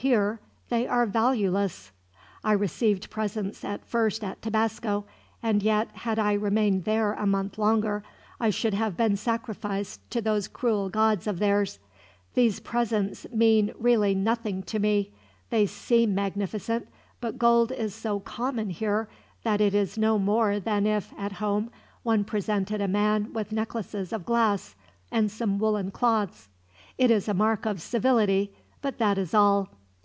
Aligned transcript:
Here 0.00 0.38
they 0.68 0.86
are 0.86 1.06
valueless. 1.06 1.90
"I 2.44 2.52
received 2.52 3.10
presents 3.10 3.64
at 3.64 3.84
first 3.84 4.22
at 4.22 4.40
Tabasco, 4.40 5.06
and 5.42 5.60
yet, 5.60 5.88
had 5.90 6.20
I 6.20 6.34
remained 6.34 6.84
there 6.84 7.14
a 7.14 7.26
month 7.26 7.58
longer, 7.58 8.04
I 8.38 8.50
should 8.50 8.74
have 8.74 8.96
been 8.96 9.16
sacrificed 9.16 10.08
to 10.12 10.22
those 10.22 10.46
cruel 10.46 10.88
gods 10.88 11.26
of 11.26 11.40
theirs. 11.40 11.80
These 12.34 12.60
presents 12.60 13.28
mean 13.32 13.72
really 13.76 14.14
nothing 14.14 14.62
to 14.66 14.78
me. 14.78 15.10
They 15.50 15.66
seem 15.66 16.14
magnificent, 16.14 16.86
but 17.20 17.36
gold 17.36 17.72
is 17.72 17.92
so 17.92 18.20
common, 18.20 18.70
here, 18.70 19.08
that 19.42 19.60
it 19.60 19.74
is 19.74 19.98
no 19.98 20.16
more 20.16 20.60
than 20.60 20.86
if, 20.86 21.12
at 21.18 21.32
home, 21.32 21.72
one 22.04 22.22
presented 22.22 22.80
a 22.80 22.86
man 22.86 23.32
with 23.32 23.50
necklaces 23.50 24.12
of 24.12 24.24
glass, 24.24 24.76
and 25.10 25.28
some 25.28 25.58
woolen 25.58 25.90
cloths. 25.90 26.48
It 26.98 27.10
is 27.10 27.26
a 27.26 27.34
mark 27.34 27.66
of 27.66 27.82
civility, 27.82 28.52
but 28.80 28.98
that 28.98 29.18
is 29.18 29.34
all. 29.34 29.70